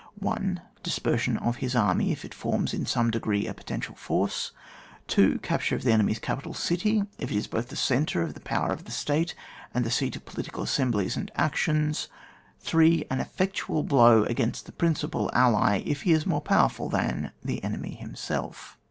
[0.15, 0.61] 1.
[0.81, 4.51] Dispersion of his army if it forms, in some degree, a potential force.
[5.09, 5.37] 2.
[5.43, 8.71] Capture of the enemy's capital city, if it is both the centre of the power
[8.71, 9.35] of the State
[9.75, 12.07] and the seat of political assemblies and actions.
[12.61, 13.05] 3.
[13.11, 17.63] An effectual blow against the prin cipal ally, if he is more powerful than the
[17.63, 18.79] enemy himself.